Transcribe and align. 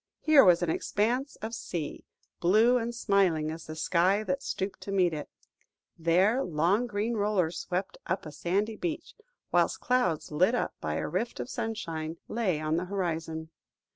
Here 0.19 0.43
was 0.43 0.63
an 0.63 0.71
expanse 0.71 1.35
of 1.43 1.53
sea, 1.53 2.05
blue 2.39 2.79
and 2.79 2.95
smiling 2.95 3.51
as 3.51 3.67
the 3.67 3.75
sky 3.75 4.23
that 4.23 4.41
stooped 4.41 4.81
to 4.81 4.91
meet 4.91 5.13
it; 5.13 5.29
there, 5.95 6.43
long 6.43 6.87
green 6.87 7.13
rollers 7.13 7.59
swept 7.59 7.99
up 8.07 8.25
a 8.25 8.31
sandy 8.31 8.77
beach, 8.77 9.13
whilst 9.51 9.79
clouds 9.79 10.31
lit 10.31 10.55
up 10.55 10.73
by 10.81 10.95
a 10.95 11.07
rift 11.07 11.39
of 11.39 11.51
sunshine, 11.51 12.17
lay 12.27 12.59
on 12.59 12.77
the 12.77 12.85
horizon. 12.85 13.51